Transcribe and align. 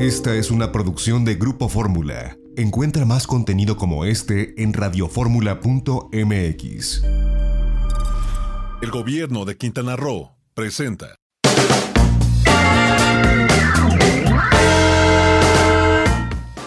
Esta 0.00 0.34
es 0.34 0.50
una 0.50 0.72
producción 0.72 1.24
de 1.26 1.34
Grupo 1.34 1.68
Fórmula. 1.68 2.38
Encuentra 2.56 3.04
más 3.04 3.26
contenido 3.26 3.76
como 3.76 4.06
este 4.06 4.54
en 4.62 4.72
radioformula.mx. 4.72 7.02
El 8.80 8.90
gobierno 8.90 9.44
de 9.44 9.58
Quintana 9.58 9.96
Roo 9.96 10.38
presenta. 10.54 11.16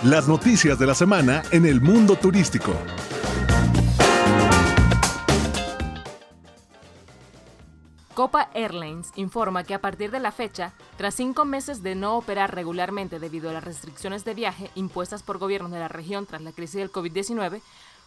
Las 0.04 0.28
noticias 0.28 0.78
de 0.78 0.86
la 0.86 0.94
semana 0.94 1.42
en 1.50 1.66
el 1.66 1.82
mundo 1.82 2.16
turístico. 2.16 2.76
Copa 8.14 8.52
Airlines 8.54 9.12
informa 9.16 9.64
que 9.64 9.74
a 9.74 9.82
partir 9.82 10.12
de 10.12 10.20
la 10.20 10.32
fecha, 10.32 10.74
tras 10.98 11.16
cinco 11.16 11.46
meses 11.46 11.82
de 11.82 11.96
no 11.96 12.16
operar 12.16 12.54
regularmente 12.54 13.18
debido 13.18 13.50
a 13.50 13.54
las 13.54 13.64
restricciones 13.64 14.24
de 14.24 14.36
viaje 14.36 14.70
impuestas 14.76 15.24
por 15.24 15.40
gobiernos 15.40 15.72
de 15.72 15.80
la 15.80 15.88
región 15.88 16.28
tras 16.28 16.44
la 16.44 16.52
crisis 16.52 16.76
del 16.76 16.92
COVID-19, 16.92 17.60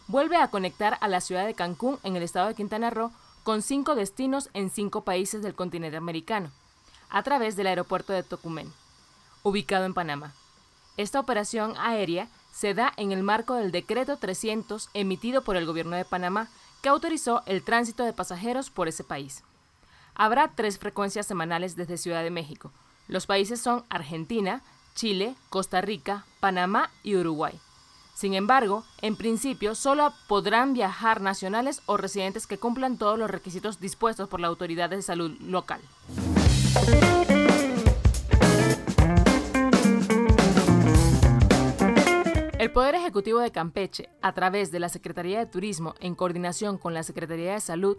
vuelve 0.07 0.37
a 0.37 0.47
conectar 0.47 0.97
a 1.01 1.09
la 1.09 1.19
ciudad 1.19 1.45
de 1.45 1.55
Cancún 1.55 1.99
en 2.03 2.15
el 2.15 2.23
estado 2.23 2.47
de 2.47 2.55
Quintana 2.55 2.89
Roo 2.89 3.11
con 3.43 3.61
cinco 3.61 3.95
destinos 3.95 4.49
en 4.53 4.69
cinco 4.69 5.01
países 5.01 5.41
del 5.41 5.55
continente 5.55 5.97
americano, 5.97 6.51
a 7.09 7.21
través 7.23 7.57
del 7.57 7.67
aeropuerto 7.67 8.13
de 8.13 8.23
Tocumen, 8.23 8.71
ubicado 9.43 9.83
en 9.83 9.93
Panamá. 9.93 10.31
Esta 10.95 11.19
operación 11.19 11.73
aérea 11.77 12.29
se 12.53 12.73
da 12.73 12.93
en 12.95 13.11
el 13.11 13.23
marco 13.23 13.55
del 13.55 13.73
decreto 13.73 14.15
300 14.15 14.89
emitido 14.93 15.41
por 15.41 15.57
el 15.57 15.65
gobierno 15.65 15.97
de 15.97 16.05
Panamá 16.05 16.47
que 16.81 16.87
autorizó 16.87 17.43
el 17.45 17.61
tránsito 17.61 18.05
de 18.05 18.13
pasajeros 18.13 18.69
por 18.69 18.87
ese 18.87 19.03
país. 19.03 19.43
Habrá 20.19 20.51
tres 20.55 20.79
frecuencias 20.79 21.27
semanales 21.27 21.75
desde 21.75 21.95
Ciudad 21.95 22.23
de 22.23 22.31
México. 22.31 22.71
Los 23.07 23.27
países 23.27 23.61
son 23.61 23.85
Argentina, 23.87 24.63
Chile, 24.95 25.35
Costa 25.49 25.79
Rica, 25.79 26.25
Panamá 26.39 26.89
y 27.03 27.15
Uruguay. 27.15 27.53
Sin 28.15 28.33
embargo, 28.33 28.83
en 29.03 29.15
principio 29.15 29.75
solo 29.75 30.11
podrán 30.27 30.73
viajar 30.73 31.21
nacionales 31.21 31.83
o 31.85 31.97
residentes 31.97 32.47
que 32.47 32.57
cumplan 32.57 32.97
todos 32.97 33.19
los 33.19 33.29
requisitos 33.29 33.79
dispuestos 33.79 34.27
por 34.27 34.39
la 34.39 34.47
autoridad 34.47 34.89
de 34.89 35.03
salud 35.03 35.37
local. 35.39 35.81
El 42.57 42.71
Poder 42.71 42.95
Ejecutivo 42.95 43.39
de 43.39 43.51
Campeche, 43.51 44.09
a 44.23 44.33
través 44.33 44.71
de 44.71 44.79
la 44.79 44.89
Secretaría 44.89 45.37
de 45.37 45.45
Turismo 45.45 45.93
en 45.99 46.15
coordinación 46.15 46.79
con 46.79 46.95
la 46.95 47.03
Secretaría 47.03 47.53
de 47.53 47.61
Salud, 47.61 47.97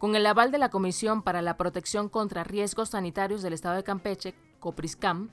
con 0.00 0.16
el 0.16 0.24
aval 0.24 0.50
de 0.50 0.56
la 0.56 0.70
Comisión 0.70 1.20
para 1.20 1.42
la 1.42 1.58
Protección 1.58 2.08
contra 2.08 2.42
Riesgos 2.42 2.88
Sanitarios 2.88 3.42
del 3.42 3.52
Estado 3.52 3.76
de 3.76 3.84
Campeche, 3.84 4.34
COPRISCAM, 4.58 5.28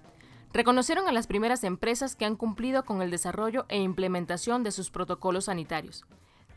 reconocieron 0.51 1.07
a 1.07 1.13
las 1.13 1.25
primeras 1.25 1.63
empresas 1.63 2.17
que 2.17 2.25
han 2.25 2.35
cumplido 2.35 2.83
con 2.83 3.01
el 3.01 3.09
desarrollo 3.09 3.65
e 3.69 3.79
implementación 3.79 4.63
de 4.63 4.73
sus 4.73 4.91
protocolos 4.91 5.45
sanitarios, 5.45 6.03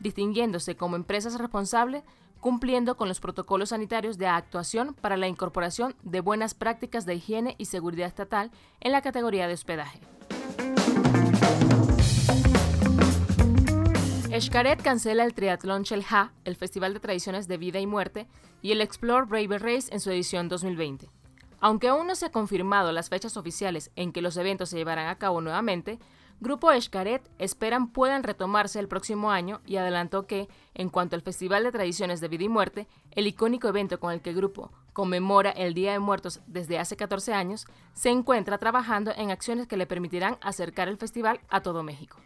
distinguiéndose 0.01 0.75
como 0.75 0.97
empresas 0.97 1.39
responsables 1.39 2.03
cumpliendo 2.41 2.97
con 2.97 3.07
los 3.07 3.21
protocolos 3.21 3.69
sanitarios 3.69 4.17
de 4.17 4.27
actuación 4.27 4.93
para 4.93 5.15
la 5.15 5.29
incorporación 5.29 5.95
de 6.03 6.19
buenas 6.19 6.53
prácticas 6.53 7.05
de 7.05 7.15
higiene 7.15 7.55
y 7.59 7.65
seguridad 7.65 8.07
estatal 8.07 8.51
en 8.81 8.91
la 8.91 9.01
categoría 9.01 9.47
de 9.47 9.53
hospedaje. 9.53 10.01
Xcaret 14.39 14.81
cancela 14.81 15.25
el 15.25 15.33
Triatlón 15.33 15.83
Chelha, 15.83 16.31
el 16.45 16.55
Festival 16.55 16.93
de 16.93 17.01
Tradiciones 17.01 17.49
de 17.49 17.57
Vida 17.57 17.81
y 17.81 17.85
Muerte, 17.85 18.27
y 18.61 18.71
el 18.71 18.79
Explore 18.79 19.25
Brave 19.25 19.59
Race 19.59 19.93
en 19.93 19.99
su 19.99 20.09
edición 20.09 20.47
2020. 20.47 21.09
Aunque 21.59 21.89
aún 21.89 22.07
no 22.07 22.15
se 22.15 22.27
han 22.27 22.31
confirmado 22.31 22.93
las 22.93 23.09
fechas 23.09 23.35
oficiales 23.35 23.91
en 23.97 24.13
que 24.13 24.21
los 24.21 24.37
eventos 24.37 24.69
se 24.69 24.77
llevarán 24.77 25.09
a 25.09 25.17
cabo 25.17 25.41
nuevamente, 25.41 25.99
Grupo 26.39 26.71
Xcaret 26.71 27.21
esperan 27.39 27.91
puedan 27.91 28.23
retomarse 28.23 28.79
el 28.79 28.87
próximo 28.87 29.31
año 29.31 29.59
y 29.65 29.75
adelantó 29.75 30.25
que, 30.27 30.47
en 30.75 30.87
cuanto 30.87 31.17
al 31.17 31.23
Festival 31.23 31.65
de 31.65 31.73
Tradiciones 31.73 32.21
de 32.21 32.29
Vida 32.29 32.45
y 32.45 32.49
Muerte, 32.49 32.87
el 33.11 33.27
icónico 33.27 33.67
evento 33.67 33.99
con 33.99 34.13
el 34.13 34.21
que 34.21 34.29
el 34.29 34.37
grupo 34.37 34.71
conmemora 34.93 35.51
el 35.51 35.73
Día 35.73 35.91
de 35.91 35.99
Muertos 35.99 36.39
desde 36.47 36.79
hace 36.79 36.95
14 36.95 37.33
años, 37.33 37.67
se 37.93 38.09
encuentra 38.09 38.57
trabajando 38.59 39.11
en 39.13 39.29
acciones 39.29 39.67
que 39.67 39.77
le 39.77 39.87
permitirán 39.87 40.37
acercar 40.41 40.87
el 40.87 40.97
festival 40.97 41.41
a 41.49 41.61
todo 41.61 41.83
México. 41.83 42.17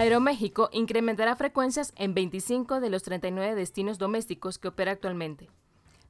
Aeroméxico 0.00 0.70
incrementará 0.72 1.36
frecuencias 1.36 1.92
en 1.94 2.14
25 2.14 2.80
de 2.80 2.88
los 2.88 3.02
39 3.02 3.54
destinos 3.54 3.98
domésticos 3.98 4.58
que 4.58 4.68
opera 4.68 4.92
actualmente. 4.92 5.50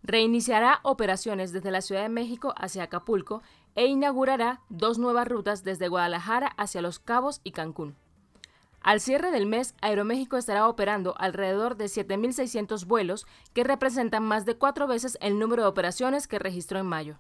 Reiniciará 0.04 0.78
operaciones 0.84 1.50
desde 1.50 1.72
la 1.72 1.80
Ciudad 1.80 2.02
de 2.02 2.08
México 2.08 2.54
hacia 2.56 2.84
Acapulco 2.84 3.42
e 3.74 3.86
inaugurará 3.86 4.60
dos 4.68 4.98
nuevas 4.98 5.26
rutas 5.26 5.64
desde 5.64 5.88
Guadalajara 5.88 6.46
hacia 6.56 6.82
Los 6.82 7.00
Cabos 7.00 7.40
y 7.42 7.50
Cancún. 7.50 7.96
Al 8.80 9.00
cierre 9.00 9.32
del 9.32 9.46
mes, 9.46 9.74
Aeroméxico 9.80 10.36
estará 10.36 10.68
operando 10.68 11.16
alrededor 11.18 11.76
de 11.76 11.86
7.600 11.86 12.86
vuelos, 12.86 13.26
que 13.54 13.64
representan 13.64 14.22
más 14.22 14.46
de 14.46 14.54
cuatro 14.54 14.86
veces 14.86 15.18
el 15.20 15.36
número 15.40 15.64
de 15.64 15.68
operaciones 15.68 16.28
que 16.28 16.38
registró 16.38 16.78
en 16.78 16.86
mayo. 16.86 17.18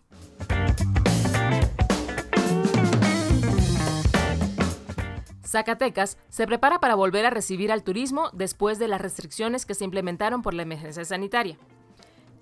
Zacatecas 5.50 6.16
se 6.28 6.46
prepara 6.46 6.78
para 6.78 6.94
volver 6.94 7.26
a 7.26 7.30
recibir 7.30 7.72
al 7.72 7.82
turismo 7.82 8.30
después 8.32 8.78
de 8.78 8.86
las 8.86 9.00
restricciones 9.00 9.66
que 9.66 9.74
se 9.74 9.84
implementaron 9.84 10.42
por 10.42 10.54
la 10.54 10.62
emergencia 10.62 11.04
sanitaria. 11.04 11.58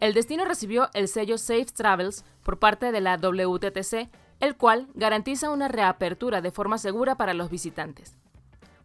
El 0.00 0.12
destino 0.12 0.44
recibió 0.44 0.90
el 0.92 1.08
sello 1.08 1.38
Safe 1.38 1.64
Travels 1.74 2.26
por 2.42 2.58
parte 2.58 2.92
de 2.92 3.00
la 3.00 3.16
WTTC, 3.16 4.10
el 4.40 4.56
cual 4.56 4.88
garantiza 4.92 5.48
una 5.48 5.68
reapertura 5.68 6.42
de 6.42 6.50
forma 6.50 6.76
segura 6.76 7.14
para 7.14 7.32
los 7.32 7.48
visitantes. 7.48 8.14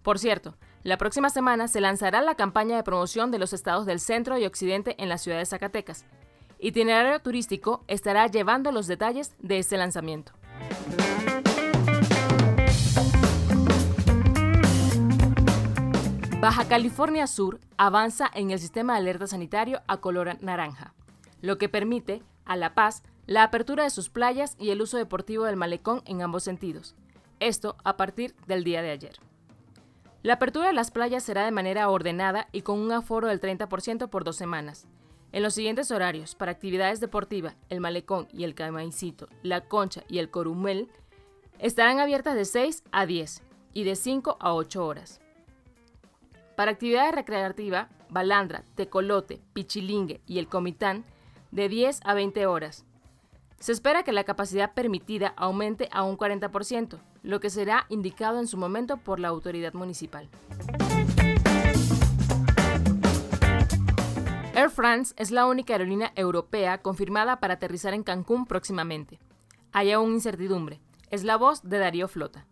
Por 0.04 0.18
cierto, 0.20 0.56
la 0.84 0.98
próxima 0.98 1.30
semana 1.30 1.68
se 1.68 1.82
lanzará 1.82 2.22
la 2.22 2.36
campaña 2.36 2.78
de 2.78 2.84
promoción 2.84 3.30
de 3.30 3.40
los 3.40 3.52
estados 3.52 3.86
del 3.86 4.00
centro 4.00 4.38
y 4.38 4.46
occidente 4.46 4.96
en 5.00 5.10
la 5.10 5.18
ciudad 5.18 5.40
de 5.40 5.46
Zacatecas. 5.46 6.06
Itinerario 6.60 7.20
Turístico 7.20 7.84
estará 7.88 8.28
llevando 8.28 8.72
los 8.72 8.88
detalles 8.88 9.36
de 9.40 9.60
este 9.60 9.76
lanzamiento. 9.76 10.32
Baja 16.44 16.68
California 16.68 17.26
Sur 17.26 17.62
avanza 17.78 18.30
en 18.34 18.52
el 18.52 18.60
sistema 18.60 18.92
de 18.92 19.00
alerta 19.00 19.28
sanitario 19.28 19.82
a 19.88 20.02
color 20.02 20.44
naranja, 20.44 20.94
lo 21.40 21.58
que 21.58 21.70
permite, 21.70 22.22
a 22.44 22.58
La 22.58 22.76
Paz, 22.76 23.02
la 23.28 23.44
apertura 23.44 23.86
de 23.86 23.90
sus 23.90 24.10
playas 24.10 24.58
y 24.60 24.72
el 24.72 24.82
uso 24.82 24.98
deportivo 24.98 25.46
del 25.46 25.56
malecón 25.56 26.02
en 26.04 26.22
ambos 26.22 26.44
sentidos. 26.44 26.98
Esto 27.40 27.78
a 27.86 27.96
partir 27.96 28.36
del 28.46 28.66
día 28.66 28.82
de 28.82 28.92
ayer. 28.92 29.16
La 30.22 30.34
apertura 30.34 30.68
de 30.68 30.74
las 30.74 30.92
playas 30.92 31.24
será 31.24 31.46
de 31.46 31.52
manera 31.52 31.88
ordenada 31.90 32.50
y 32.52 32.64
con 32.64 32.78
un 32.78 32.92
aforo 32.92 33.30
del 33.30 33.40
30% 33.40 34.10
por 34.10 34.26
dos 34.26 34.36
semanas. 34.36 34.86
En 35.32 35.44
los 35.44 35.54
siguientes 35.54 35.92
horarios, 35.92 36.36
para 36.36 36.52
actividades 36.52 37.00
deportivas, 37.00 37.56
el 37.70 37.80
malecón 37.80 38.28
y 38.34 38.44
el 38.44 38.54
camaicito, 38.54 39.30
la 39.44 39.62
concha 39.70 40.04
y 40.10 40.18
el 40.18 40.30
corumel 40.30 40.90
estarán 41.60 42.02
abiertas 42.02 42.36
de 42.36 42.44
6 42.44 42.84
a 42.92 43.06
10 43.06 43.44
y 43.72 43.86
de 43.86 43.96
5 43.96 44.36
a 44.42 44.54
8 44.54 44.86
horas. 44.86 45.23
Para 46.56 46.72
actividades 46.72 47.16
recreativas, 47.16 47.88
balandra, 48.10 48.64
tecolote, 48.76 49.42
pichilingue 49.54 50.22
y 50.28 50.38
el 50.38 50.48
comitán, 50.48 51.04
de 51.52 51.68
10 51.70 52.02
a 52.04 52.14
20 52.14 52.46
horas. 52.46 52.86
Se 53.60 53.72
espera 53.72 54.04
que 54.04 54.12
la 54.12 54.24
capacidad 54.24 54.74
permitida 54.74 55.34
aumente 55.38 55.88
a 55.92 56.04
un 56.04 56.18
40%, 56.18 57.00
lo 57.24 57.40
que 57.40 57.50
será 57.50 57.86
indicado 57.90 58.40
en 58.40 58.48
su 58.48 58.58
momento 58.58 58.98
por 58.98 59.20
la 59.20 59.30
autoridad 59.30 59.74
municipal. 59.74 60.30
Air 64.54 64.70
France 64.70 65.14
es 65.18 65.32
la 65.32 65.48
única 65.48 65.74
aerolínea 65.74 66.12
europea 66.16 66.80
confirmada 66.80 67.40
para 67.40 67.56
aterrizar 67.56 67.94
en 67.94 68.04
Cancún 68.04 68.46
próximamente. 68.46 69.20
Hay 69.72 69.92
aún 69.92 70.14
incertidumbre. 70.14 70.80
Es 71.10 71.24
la 71.24 71.38
voz 71.38 71.64
de 71.64 71.80
Darío 71.80 72.08
Flota. 72.08 72.46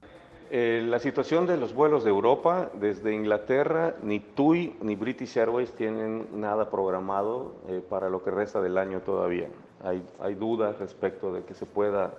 Eh, 0.53 0.83
la 0.85 0.99
situación 0.99 1.47
de 1.47 1.55
los 1.55 1.73
vuelos 1.73 2.03
de 2.03 2.09
Europa, 2.09 2.71
desde 2.73 3.13
Inglaterra, 3.13 3.95
ni 4.03 4.19
TUI 4.19 4.75
ni 4.81 4.97
British 4.97 5.37
Airways 5.37 5.71
tienen 5.71 6.27
nada 6.33 6.69
programado 6.69 7.55
eh, 7.69 7.81
para 7.89 8.09
lo 8.09 8.21
que 8.21 8.31
resta 8.31 8.59
del 8.59 8.77
año 8.77 8.99
todavía. 8.99 9.47
Hay, 9.81 10.35
dudas 10.35 10.77
respecto 10.77 11.31
de 11.31 11.45
que 11.45 11.53
se 11.53 11.65
pueda 11.65 12.13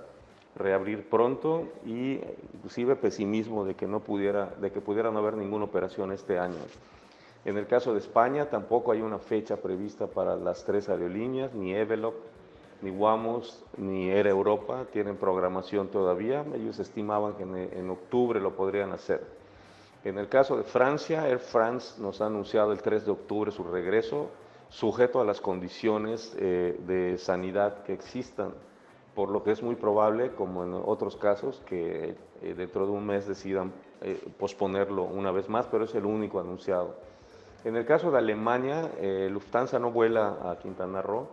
reabrir 0.57 1.11
pronto 1.11 1.69
y 1.85 2.21
inclusive 2.55 2.97
pesimismo 2.97 3.67
de 3.67 3.75
que 3.75 3.87
no 3.87 4.01
pudiera, 4.01 4.47
de 4.63 4.73
que 4.73 4.81
pudiera 4.81 5.11
no 5.11 5.19
haber 5.19 5.37
ninguna 5.37 5.67
operación 5.67 6.11
este 6.11 6.39
año. 6.39 6.57
En 7.45 7.59
el 7.59 7.67
caso 7.67 7.93
de 7.93 7.99
España 7.99 8.49
tampoco 8.49 8.93
hay 8.93 9.03
una 9.03 9.19
fecha 9.19 9.59
prevista 9.59 10.07
para 10.07 10.37
las 10.37 10.65
tres 10.65 10.89
aerolíneas, 10.89 11.53
ni 11.53 11.75
Evelop, 11.75 12.15
ni 12.83 12.91
WAMOS 12.91 13.65
ni 13.77 14.11
Air 14.11 14.27
Europa 14.27 14.87
tienen 14.93 15.17
programación 15.17 15.89
todavía. 15.89 16.45
Ellos 16.55 16.79
estimaban 16.79 17.35
que 17.35 17.45
en, 17.45 17.91
octubre 17.91 18.41
lo 18.41 18.55
podrían 18.55 18.93
hacer. 18.93 19.25
En 20.05 20.19
el 20.19 20.29
caso 20.29 20.57
de 20.57 20.65
Francia, 20.65 21.29
Air 21.29 21.39
France 21.39 22.01
nos 22.03 22.21
ha 22.21 22.27
anunciado 22.27 22.73
el 22.73 22.83
3 22.83 23.07
de 23.07 23.13
octubre 23.13 23.51
su 23.53 23.65
regreso. 23.65 24.31
sujeto 24.69 25.21
a 25.21 25.25
las 25.25 25.41
condiciones 25.41 26.35
eh, 26.39 26.77
de 26.87 27.19
sanidad 27.19 27.83
que 27.85 27.93
existan, 27.93 28.55
por 29.15 29.29
lo 29.29 29.43
que 29.43 29.51
es 29.53 29.63
muy 29.63 29.75
probable, 29.75 30.33
como 30.33 30.65
en 30.65 30.73
otros 30.73 31.17
casos, 31.17 31.63
que 31.67 32.17
eh, 32.41 32.55
dentro 32.55 32.87
de 32.87 32.93
un 32.93 33.07
mes 33.07 33.27
decidan 33.27 33.73
posponerlo 34.39 35.05
una 35.05 35.31
vez 35.31 35.49
más, 35.49 35.67
pero 35.67 35.85
es 35.85 35.95
el 35.95 36.07
único 36.07 36.41
anunciado. 36.41 36.97
En 37.65 37.77
el 37.77 37.85
caso 37.85 38.11
de 38.11 38.19
Alemania, 38.19 38.91
Lufthansa 39.31 39.79
no 39.79 39.93
vuela 39.93 40.39
a 40.43 40.59
Quintana 40.59 41.03
Roo, 41.03 41.29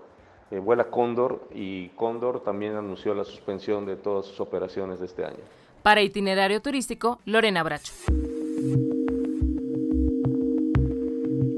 vuela 0.57 0.85
Cóndor 0.85 1.47
y 1.53 1.89
Cóndor 1.89 2.43
también 2.43 2.75
anunció 2.75 3.13
la 3.13 3.23
suspensión 3.23 3.85
de 3.85 3.95
todas 3.95 4.25
sus 4.25 4.39
operaciones 4.39 4.99
de 4.99 5.05
este 5.05 5.23
año. 5.23 5.37
Para 5.83 6.01
itinerario 6.01 6.61
turístico, 6.61 7.19
Lorena 7.25 7.61
Bracho. 7.61 7.93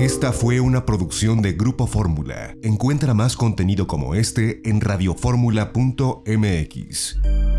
Esta 0.00 0.32
fue 0.32 0.60
una 0.60 0.84
producción 0.84 1.40
de 1.40 1.52
Grupo 1.52 1.86
Fórmula. 1.86 2.56
Encuentra 2.62 3.14
más 3.14 3.36
contenido 3.36 3.86
como 3.86 4.14
este 4.14 4.68
en 4.68 4.80
radioformula.mx. 4.80 7.53